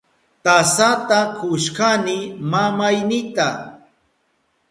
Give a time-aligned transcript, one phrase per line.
[0.43, 2.17] Tasata kushkani
[2.51, 3.47] mamaynita.